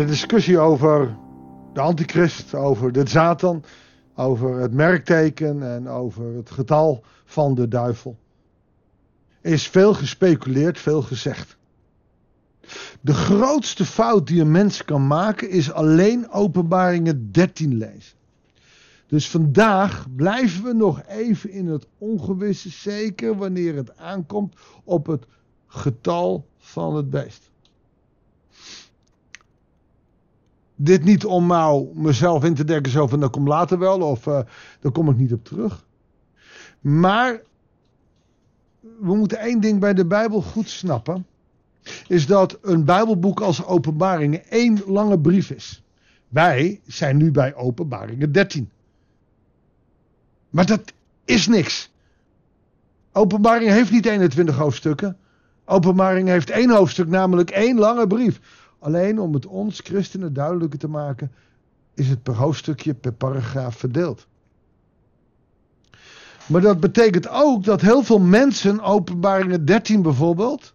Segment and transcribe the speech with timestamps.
[0.00, 1.16] de discussie over
[1.72, 3.64] de antichrist, over de Satan,
[4.14, 8.18] over het merkteken en over het getal van de duivel,
[9.40, 11.56] is veel gespeculeerd, veel gezegd.
[13.00, 18.16] De grootste fout die een mens kan maken is alleen Openbaringen 13 lezen.
[19.06, 24.54] Dus vandaag blijven we nog even in het ongewisse, zeker wanneer het aankomt
[24.84, 25.26] op het
[25.66, 27.49] getal van het beest.
[30.82, 34.26] Dit niet om nou mezelf in te denken zo van dat komt later wel of
[34.26, 34.40] uh,
[34.80, 35.84] daar kom ik niet op terug.
[36.80, 37.40] Maar
[38.80, 41.26] we moeten één ding bij de Bijbel goed snappen.
[42.06, 45.82] Is dat een Bijbelboek als openbaringen één lange brief is.
[46.28, 48.70] Wij zijn nu bij openbaringen 13.
[50.50, 50.92] Maar dat
[51.24, 51.90] is niks.
[53.12, 55.16] Openbaring heeft niet 21 hoofdstukken.
[55.64, 58.40] Openbaring heeft één hoofdstuk, namelijk één lange brief.
[58.80, 61.32] Alleen om het ons christenen duidelijker te maken,
[61.94, 64.26] is het per hoofdstukje, per paragraaf verdeeld.
[66.46, 70.74] Maar dat betekent ook dat heel veel mensen, openbaringen 13 bijvoorbeeld,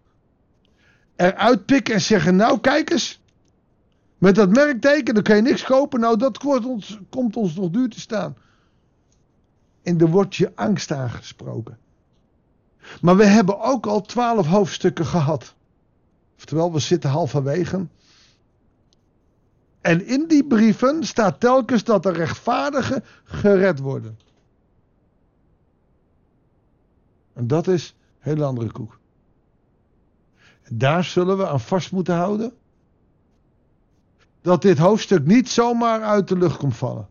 [1.16, 3.20] eruit pikken en zeggen: Nou, kijk eens,
[4.18, 6.00] met dat merkteken, dan kan je niks kopen.
[6.00, 8.36] Nou, dat ons, komt ons nog duur te staan.
[9.82, 11.78] En er wordt je angst aangesproken.
[13.00, 15.54] Maar we hebben ook al twaalf hoofdstukken gehad.
[16.36, 17.86] Oftewel, we zitten halverwege.
[19.80, 24.18] En in die brieven staat telkens dat de rechtvaardigen gered worden.
[27.32, 28.98] En dat is een hele andere koek.
[30.70, 32.52] Daar zullen we aan vast moeten houden.
[34.40, 37.08] Dat dit hoofdstuk niet zomaar uit de lucht komt vallen.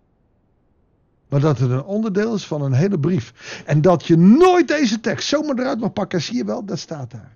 [1.28, 3.64] Maar dat het een onderdeel is van een hele brief.
[3.66, 6.22] En dat je nooit deze tekst zomaar eruit mag pakken.
[6.22, 7.36] Zie je wel, dat staat daar.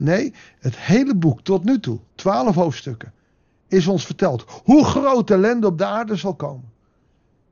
[0.00, 3.12] Nee, het hele boek tot nu toe, twaalf hoofdstukken,
[3.68, 6.72] is ons verteld hoe groot ellende op de aarde zal komen.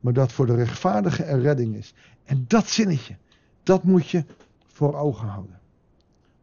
[0.00, 1.94] Maar dat voor de rechtvaardige er redding is.
[2.24, 3.16] En dat zinnetje,
[3.62, 4.24] dat moet je
[4.66, 5.60] voor ogen houden.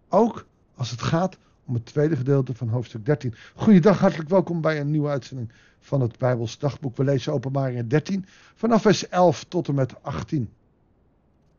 [0.09, 0.45] Ook
[0.75, 3.33] als het gaat om het tweede gedeelte van hoofdstuk 13.
[3.55, 6.97] Goeiedag, hartelijk welkom bij een nieuwe uitzending van het Bijbels dagboek.
[6.97, 10.49] We lezen openbaringen 13 vanaf vers 11 tot en met 18.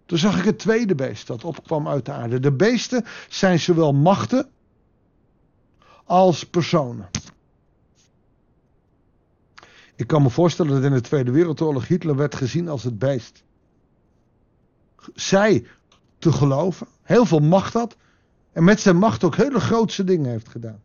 [0.06, 2.40] Toen zag ik het tweede beest dat opkwam uit de aarde.
[2.40, 4.50] De beesten zijn zowel machten
[6.04, 7.08] als personen.
[9.96, 13.44] Ik kan me voorstellen dat in de Tweede Wereldoorlog Hitler werd gezien als het beest.
[15.14, 15.66] Zij
[16.18, 17.96] te geloven, heel veel macht had
[18.52, 20.82] en met zijn macht ook hele grootse dingen heeft gedaan.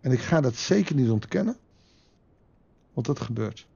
[0.00, 1.56] En ik ga dat zeker niet ontkennen,
[2.92, 3.67] want dat gebeurt.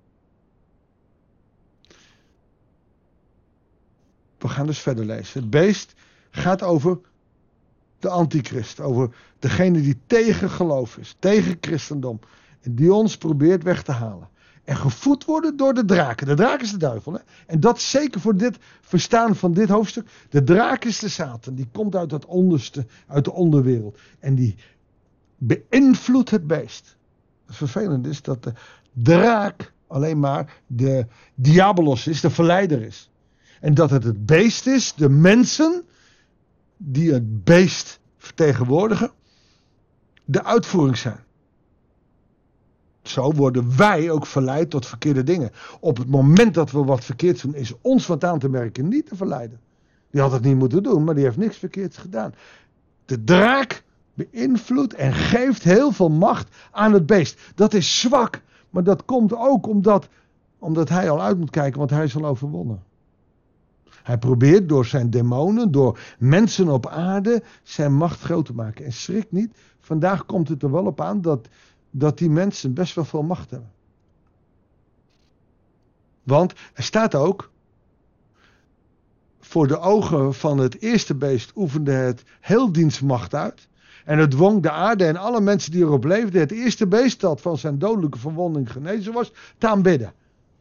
[4.43, 5.41] We gaan dus verder lezen.
[5.41, 5.95] Het beest
[6.31, 6.99] gaat over
[7.99, 12.21] de antichrist, over degene die tegen geloof is, tegen christendom.
[12.61, 14.29] En die ons probeert weg te halen.
[14.65, 16.27] En gevoed worden door de draken.
[16.27, 17.13] De draak is de duivel.
[17.13, 17.19] Hè?
[17.47, 20.09] En dat zeker voor dit verstaan van dit hoofdstuk.
[20.31, 21.55] De draak is de Satan.
[21.55, 23.99] Die komt uit het onderste, uit de onderwereld.
[24.19, 24.57] En die
[25.37, 26.97] beïnvloedt het beest.
[27.47, 28.53] Het vervelende is dat de
[28.93, 33.11] draak alleen maar de diabolos is, de verleider is.
[33.63, 35.83] En dat het het beest is, de mensen
[36.77, 39.11] die het beest vertegenwoordigen,
[40.25, 41.21] de uitvoering zijn.
[43.03, 45.51] Zo worden wij ook verleid tot verkeerde dingen.
[45.81, 49.07] Op het moment dat we wat verkeerd doen, is ons wat aan te merken niet
[49.07, 49.61] te verleiden.
[50.11, 52.35] Die had het niet moeten doen, maar die heeft niks verkeerds gedaan.
[53.05, 53.83] De draak
[54.15, 57.41] beïnvloedt en geeft heel veel macht aan het beest.
[57.55, 60.09] Dat is zwak, maar dat komt ook omdat,
[60.59, 62.91] omdat hij al uit moet kijken, want hij is al overwonnen.
[64.03, 68.85] Hij probeert door zijn demonen, door mensen op aarde, zijn macht groot te maken.
[68.85, 71.49] En schrik niet, vandaag komt het er wel op aan dat,
[71.91, 73.71] dat die mensen best wel veel macht hebben.
[76.23, 77.51] Want er staat ook,
[79.41, 83.69] voor de ogen van het eerste beest oefende het heel dienstmacht uit.
[84.05, 87.41] En het dwong de aarde en alle mensen die erop leefden, het eerste beest dat
[87.41, 90.13] van zijn dodelijke verwonding genezen was, te aanbidden.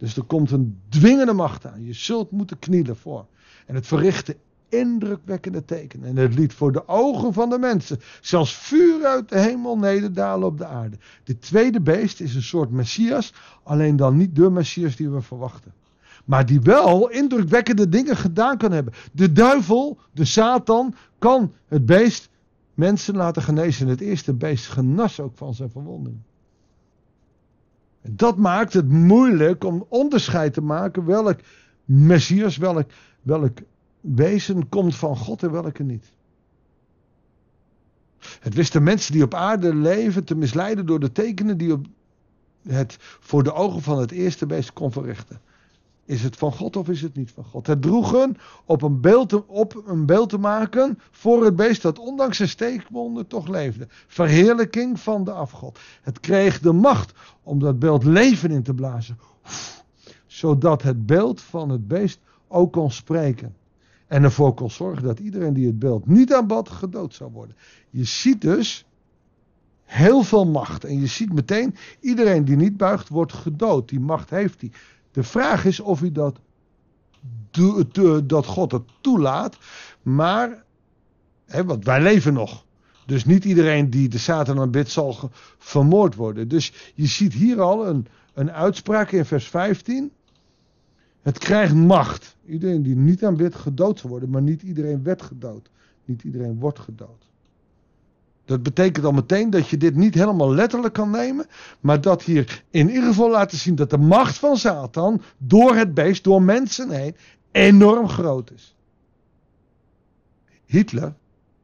[0.01, 1.85] Dus er komt een dwingende macht aan.
[1.85, 3.25] Je zult moeten knielen voor.
[3.65, 4.37] En het verrichtte
[4.69, 6.09] indrukwekkende tekenen.
[6.09, 10.47] En het liet voor de ogen van de mensen zelfs vuur uit de hemel nederdalen
[10.47, 10.97] op de aarde.
[11.23, 13.33] De tweede beest is een soort messias,
[13.63, 15.73] alleen dan niet de messias die we verwachten.
[16.25, 18.93] Maar die wel indrukwekkende dingen gedaan kan hebben.
[19.11, 22.29] De duivel, de Satan, kan het beest
[22.73, 23.87] mensen laten genezen.
[23.87, 26.17] Het eerste beest genas ook van zijn verwonding.
[28.01, 31.39] Dat maakt het moeilijk om onderscheid te maken welk
[31.85, 32.89] Messias, welk,
[33.21, 33.57] welk
[34.01, 36.13] wezen komt van God en welke niet.
[38.39, 41.85] Het wist de mensen die op aarde leven te misleiden door de tekenen die op
[42.67, 45.41] het voor de ogen van het eerste beest kon verrichten.
[46.11, 47.67] Is het van God of is het niet van God?
[47.67, 51.99] Het droegen op een beeld te, op een beeld te maken voor het beest dat
[51.99, 53.87] ondanks zijn steekwonden toch leefde.
[54.07, 55.79] Verheerlijking van de afgod.
[56.01, 57.13] Het kreeg de macht
[57.43, 59.19] om dat beeld leven in te blazen.
[60.25, 63.55] Zodat het beeld van het beest ook kon spreken.
[64.07, 67.55] En ervoor kon zorgen dat iedereen die het beeld niet aanbad gedood zou worden.
[67.89, 68.85] Je ziet dus
[69.83, 70.83] heel veel macht.
[70.83, 73.89] En je ziet meteen, iedereen die niet buigt wordt gedood.
[73.89, 74.71] Die macht heeft hij.
[75.11, 76.39] De vraag is of hij dat,
[78.23, 79.57] dat God het toelaat.
[80.01, 80.63] Maar,
[81.45, 82.65] hè, want wij leven nog.
[83.05, 86.47] Dus niet iedereen die de Satan aanbidt zal vermoord worden.
[86.47, 90.11] Dus je ziet hier al een, een uitspraak in vers 15.
[91.21, 92.35] Het krijgt macht.
[92.45, 94.29] Iedereen die niet aanbidt gedood zal worden.
[94.29, 95.69] Maar niet iedereen werd gedood.
[96.05, 97.27] Niet iedereen wordt gedood.
[98.45, 101.45] Dat betekent al meteen dat je dit niet helemaal letterlijk kan nemen,
[101.79, 105.93] maar dat hier in ieder geval laten zien dat de macht van Satan door het
[105.93, 107.15] beest, door mensen heen,
[107.51, 108.75] enorm groot is.
[110.65, 111.13] Hitler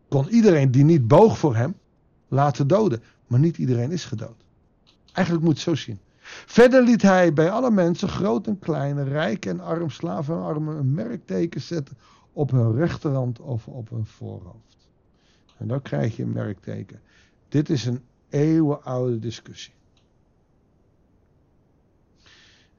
[0.09, 1.75] kon iedereen die niet boog voor hem
[2.27, 4.45] laten doden, maar niet iedereen is gedood.
[5.13, 6.00] Eigenlijk moet het zo zien.
[6.45, 10.77] Verder liet hij bij alle mensen, groot en klein, rijk en arm, slaven en armen,
[10.77, 11.97] een merkteken zetten
[12.33, 14.76] op hun rechterhand of op hun voorhoofd.
[15.57, 17.01] En dan krijg je een merkteken.
[17.50, 19.74] Dit is een eeuwenoude discussie.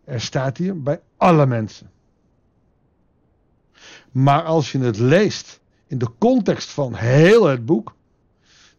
[0.05, 1.91] Er staat hier bij alle mensen.
[4.13, 7.95] Maar als je het leest in de context van heel het boek,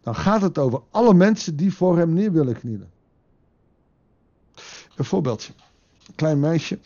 [0.01, 2.91] dan gaat het over alle mensen die voor hem neer willen knielen.
[4.95, 5.53] Een voorbeeldje.
[6.07, 6.79] Een klein meisje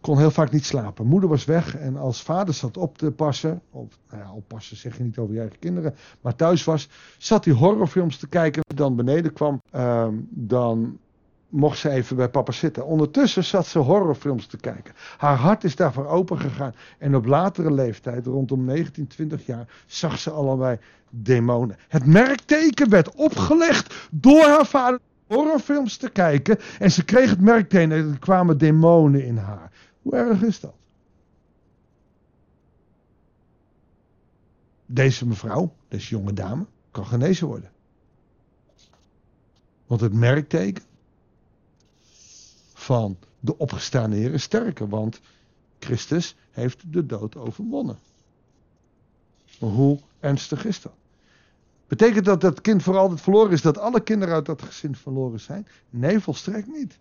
[0.00, 1.06] kon heel vaak niet slapen.
[1.06, 4.96] Moeder was weg en als vader zat op te passen, of nou ja, oppassen zeg
[4.96, 6.88] je niet over je eigen kinderen, maar thuis was,
[7.18, 8.62] zat hij horrorfilms te kijken.
[8.74, 10.98] Dan beneden kwam, ehm, dan
[11.48, 12.86] mocht ze even bij papa zitten.
[12.86, 14.94] Ondertussen zat ze horrorfilms te kijken.
[15.16, 16.74] Haar hart is daarvoor open gegaan.
[16.98, 20.78] En op latere leeftijd, rondom 19, 20 jaar, zag ze allebei
[21.10, 21.76] demonen.
[21.88, 25.00] Het merkteken werd opgelegd door haar vader
[25.32, 26.58] horrorfilms te kijken.
[26.78, 29.72] En ze kreeg het merkteken en er kwamen demonen in haar.
[30.02, 30.74] Hoe erg is dat?
[34.86, 37.70] Deze mevrouw, deze jonge dame, kan genezen worden.
[39.86, 40.84] Want het merkteken
[42.74, 44.88] van de opgestaande Heer is sterker.
[44.88, 45.20] Want
[45.78, 47.98] Christus heeft de dood overwonnen.
[49.58, 50.92] Hoe ernstig is dat?
[51.92, 55.40] Betekent dat dat kind voor altijd verloren is, dat alle kinderen uit dat gezin verloren
[55.40, 55.66] zijn?
[55.90, 56.98] Nee, volstrekt niet.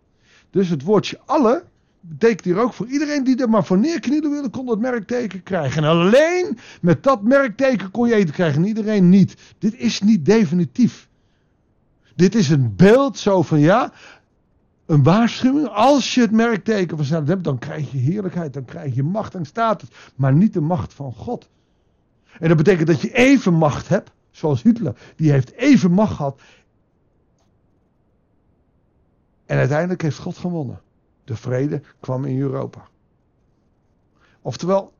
[0.49, 1.63] Dus het woordje alle
[1.99, 5.83] betekent hier ook voor iedereen die er maar voor neerknielen wilde, kon dat merkteken krijgen.
[5.83, 8.65] En alleen met dat merkteken kon je eten krijgen.
[8.65, 9.35] iedereen niet.
[9.57, 11.07] Dit is niet definitief.
[12.15, 13.93] Dit is een beeld zo van ja,
[14.85, 15.67] een waarschuwing.
[15.67, 19.45] Als je het merkteken van hebt, dan krijg je heerlijkheid, dan krijg je macht en
[19.45, 19.89] status.
[20.15, 21.49] Maar niet de macht van God.
[22.39, 24.11] En dat betekent dat je even macht hebt
[24.41, 24.95] Zoals Hitler.
[25.15, 26.41] Die heeft even macht gehad.
[29.45, 30.81] En uiteindelijk heeft God gewonnen.
[31.23, 32.87] De vrede kwam in Europa.
[34.41, 34.93] Oftewel,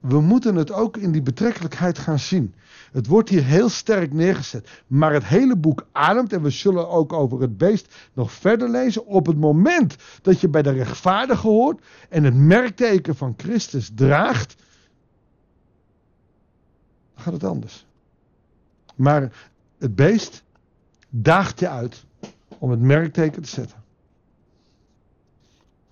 [0.00, 2.54] we moeten het ook in die betrekkelijkheid gaan zien.
[2.92, 4.82] Het wordt hier heel sterk neergezet.
[4.86, 9.06] Maar het hele boek ademt, en we zullen ook over het beest nog verder lezen.
[9.06, 14.56] Op het moment dat je bij de rechtvaardige hoort en het merkteken van Christus draagt,
[17.14, 17.86] dan gaat het anders.
[18.94, 20.42] Maar het beest
[21.08, 22.04] daagt je uit
[22.58, 23.82] om het merkteken te zetten.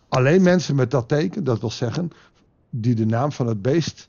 [0.09, 2.11] Alleen mensen met dat teken, dat wil zeggen,
[2.71, 4.09] die de naam van het beest,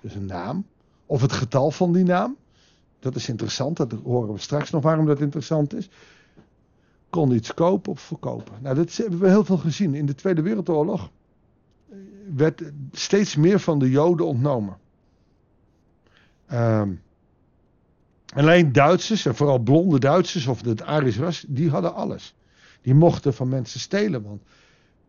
[0.00, 0.66] dus een naam,
[1.06, 2.36] of het getal van die naam,
[2.98, 5.90] dat is interessant, dat horen we straks nog waarom dat interessant is,
[7.10, 8.54] kon iets kopen of verkopen.
[8.60, 9.94] Nou, dat hebben we heel veel gezien.
[9.94, 11.10] In de Tweede Wereldoorlog
[12.34, 14.76] werd steeds meer van de Joden ontnomen.
[16.52, 17.02] Um,
[18.34, 22.34] Alleen Duitsers, en vooral blonde Duitsers of het Arisch ras, die hadden alles.
[22.82, 24.42] Die mochten van mensen stelen, want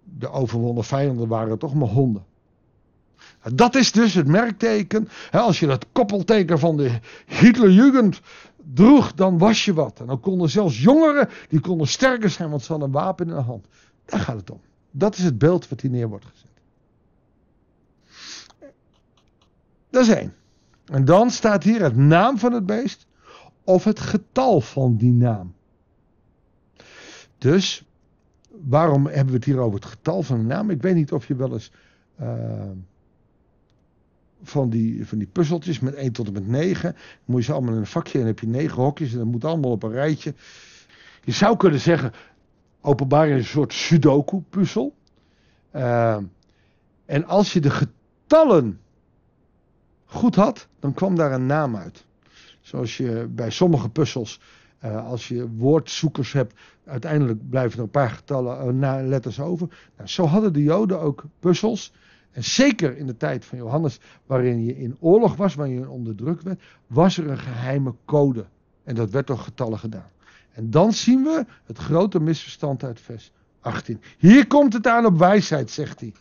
[0.03, 2.23] de overwonnen vijanden waren toch maar honden.
[3.53, 5.09] Dat is dus het merkteken.
[5.31, 8.21] Als je dat koppelteken van de Hitlerjugend
[8.73, 9.99] droeg, dan was je wat.
[9.99, 13.33] En dan konden zelfs jongeren, die konden sterker zijn, want ze hadden een wapen in
[13.33, 13.65] de hand.
[14.05, 14.61] Daar gaat het om.
[14.91, 16.47] Dat is het beeld wat hier neer wordt gezet.
[19.89, 20.33] Dat is één.
[20.85, 23.07] En dan staat hier het naam van het beest
[23.63, 25.53] of het getal van die naam.
[27.37, 27.85] Dus,
[28.49, 30.69] waarom hebben we het hier over het getal van een naam?
[30.69, 31.71] Ik weet niet of je wel eens
[32.21, 32.61] uh,
[34.43, 36.91] van die, van die puzzeltjes met 1 tot en met 9.
[36.91, 39.27] Dan moet je ze allemaal in een vakje en heb je 9 hokjes en dat
[39.27, 40.33] moet allemaal op een rijtje.
[41.23, 42.11] Je zou kunnen zeggen,
[42.81, 44.95] openbaring is een soort sudoku-puzzel.
[45.75, 46.17] Uh,
[47.05, 48.79] en als je de getallen
[50.05, 52.05] goed had, dan kwam daar een naam uit.
[52.69, 54.39] Zoals je bij sommige puzzels,
[54.85, 56.53] uh, als je woordzoekers hebt,
[56.85, 59.67] uiteindelijk blijven er een paar getallen, uh, letters over.
[59.97, 61.93] Nou, zo hadden de Joden ook puzzels.
[62.31, 66.15] En zeker in de tijd van Johannes, waarin je in oorlog was, waarin je onder
[66.15, 68.45] druk werd, was er een geheime code.
[68.83, 70.09] En dat werd door getallen gedaan.
[70.51, 74.01] En dan zien we het grote misverstand uit vers 18.
[74.17, 76.13] Hier komt het aan op wijsheid, zegt hij.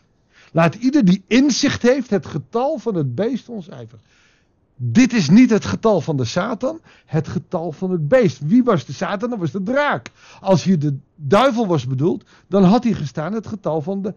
[0.51, 4.01] Laat ieder die inzicht heeft het getal van het beest ontcijferen.
[4.81, 8.39] Dit is niet het getal van de Satan, het getal van het beest.
[8.45, 9.29] Wie was de Satan?
[9.29, 10.11] Dat was de draak.
[10.41, 14.13] Als hier de duivel was bedoeld, dan had hier gestaan het getal van de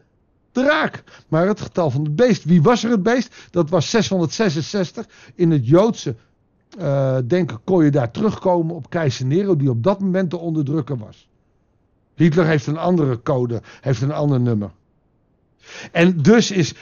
[0.52, 1.04] draak.
[1.28, 2.44] Maar het getal van het beest.
[2.44, 3.48] Wie was er het beest?
[3.50, 5.06] Dat was 666.
[5.34, 6.14] In het Joodse
[6.78, 10.98] uh, denken kon je daar terugkomen op keizer Nero, die op dat moment de onderdrukker
[10.98, 11.28] was.
[12.14, 14.70] Hitler heeft een andere code, heeft een ander nummer.
[15.92, 16.74] En dus is,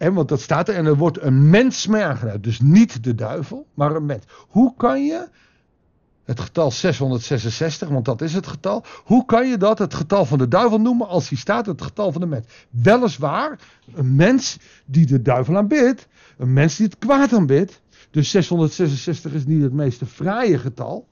[0.00, 2.44] hè, want dat staat er, en er wordt een mens mee aangeduid.
[2.44, 4.24] Dus niet de duivel, maar een mens.
[4.48, 5.28] Hoe kan je
[6.24, 8.84] het getal 666, want dat is het getal.
[9.04, 12.12] Hoe kan je dat het getal van de duivel noemen als hier staat het getal
[12.12, 12.46] van de mens?
[12.70, 13.58] Weliswaar,
[13.94, 17.80] een mens die de duivel aanbidt, een mens die het kwaad aanbidt.
[18.10, 21.08] Dus 666 is niet het meest fraaie getal.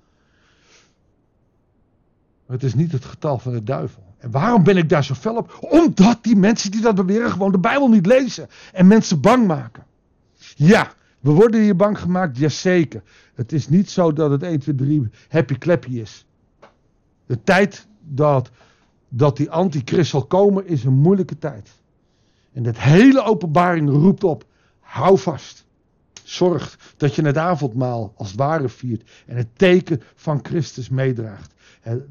[2.49, 4.03] Het is niet het getal van de duivel.
[4.19, 5.59] En waarom ben ik daar zo fel op?
[5.61, 8.49] Omdat die mensen die dat beweren gewoon de Bijbel niet lezen.
[8.73, 9.85] En mensen bang maken.
[10.55, 13.03] Ja, we worden hier bang gemaakt, jazeker.
[13.35, 16.27] Het is niet zo dat het 1, 2, 3 happy clappy is.
[17.27, 18.51] De tijd dat,
[19.09, 21.71] dat die antichrist zal komen is een moeilijke tijd.
[22.53, 24.45] En dat hele openbaring roept op,
[24.81, 25.67] hou vast.
[26.23, 31.55] Zorg dat je het avondmaal als het ware viert en het teken van Christus meedraagt.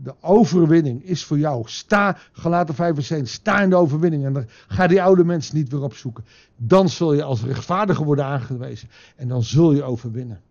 [0.03, 1.63] De overwinning is voor jou.
[1.65, 4.25] Sta, gelaten 75, sta in de overwinning.
[4.25, 6.25] En dan ga die oude mensen niet weer opzoeken.
[6.55, 8.89] Dan zul je als rechtvaardiger worden aangewezen.
[9.15, 10.41] En dan zul je overwinnen.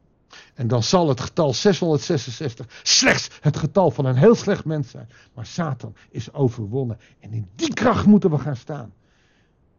[0.54, 5.08] En dan zal het getal 666 slechts het getal van een heel slecht mens zijn.
[5.34, 6.98] Maar Satan is overwonnen.
[7.20, 8.92] En in die kracht moeten we gaan staan.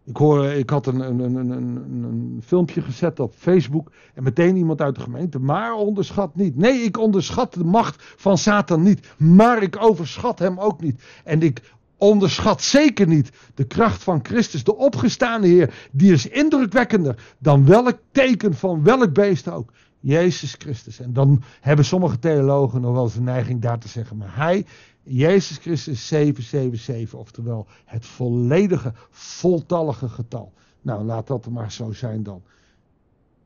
[0.07, 4.81] Ik, hoor, ik had een, een, een, een, filmpje gezet op Facebook en meteen iemand
[4.81, 5.39] uit de gemeente.
[5.39, 6.57] Maar onderschat niet.
[6.57, 9.13] Nee, ik onderschat de macht van Satan niet.
[9.17, 11.01] Maar ik overschat hem ook niet.
[11.23, 11.61] En ik
[11.97, 15.89] onderschat zeker niet de kracht van Christus, de opgestaande Heer.
[15.91, 19.71] Die is indrukwekkender dan welk teken van welk beest ook.
[19.99, 20.99] Jezus Christus.
[20.99, 24.17] En dan hebben sommige theologen nog wel eens een neiging daar te zeggen.
[24.17, 24.65] Maar hij
[25.07, 30.53] Jezus Christus 777, oftewel het volledige, voltallige getal.
[30.81, 32.43] Nou, laat dat maar zo zijn dan.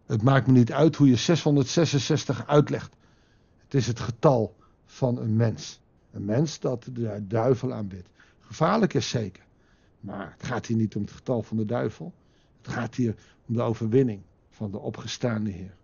[0.06, 2.96] Het maakt me niet uit hoe je 666 uitlegt.
[3.64, 5.80] Het is het getal van een mens.
[6.12, 8.10] Een mens dat de duivel aanbidt.
[8.40, 9.44] Gevaarlijk is zeker.
[10.00, 12.14] Maar het gaat hier niet om het getal van de duivel.
[12.62, 13.16] Het gaat hier
[13.48, 15.76] om de overwinning van de opgestaande Heer.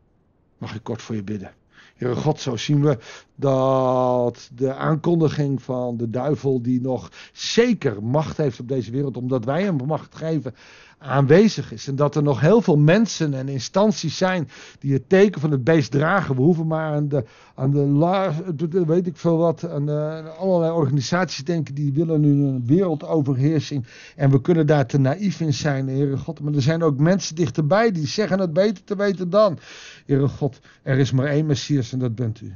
[0.57, 1.53] Mag ik kort voor je bidden?
[1.97, 2.97] Heere God, zo zien we
[3.35, 9.45] dat de aankondiging van de duivel, die nog zeker macht heeft op deze wereld, omdat
[9.45, 10.53] wij hem macht geven,
[10.99, 11.87] aanwezig is.
[11.87, 14.49] En dat er nog heel veel mensen en instanties zijn
[14.79, 16.35] die het teken van het beest dragen.
[16.35, 17.23] We hoeven maar aan de,
[17.55, 19.89] aan de weet ik veel wat, aan
[20.37, 23.85] allerlei organisaties denken die willen nu een wereldoverheersing.
[24.15, 26.39] En we kunnen daar te naïef in zijn, Heere God.
[26.39, 29.57] Maar er zijn ook mensen dichterbij die zeggen het beter te weten dan.
[30.05, 32.55] Heere God, er is maar één Messias en dat bent u.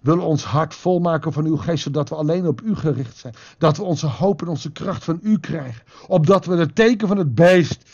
[0.00, 3.34] Wil ons hart volmaken van uw geest, zodat we alleen op u gericht zijn.
[3.58, 5.82] Dat we onze hoop en onze kracht van u krijgen.
[6.06, 7.90] Opdat we het teken van het beest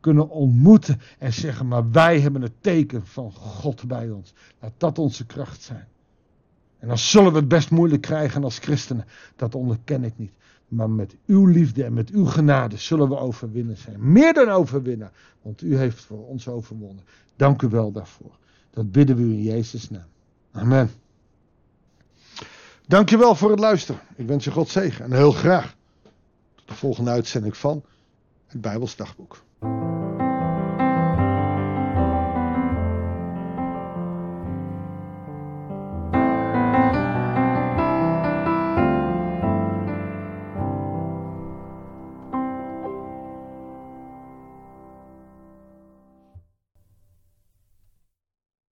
[0.00, 4.32] kunnen ontmoeten en zeggen, maar wij hebben het teken van God bij ons.
[4.60, 5.88] Laat dat onze kracht zijn.
[6.78, 9.04] En dan zullen we het best moeilijk krijgen als christenen.
[9.36, 10.32] Dat onderken ik niet.
[10.68, 14.12] Maar met uw liefde en met uw genade zullen we overwinnen zijn.
[14.12, 15.10] Meer dan overwinnen.
[15.42, 17.04] Want u heeft voor ons overwonnen.
[17.36, 18.38] Dank u wel daarvoor.
[18.70, 20.08] Dat bidden we u in Jezus' naam.
[20.52, 20.90] Amen.
[22.86, 24.00] Dankjewel voor het luisteren.
[24.16, 25.74] Ik wens je God zegen en heel graag
[26.54, 27.84] tot de volgende uitzending van
[28.46, 29.42] het Bijbels Dagboek.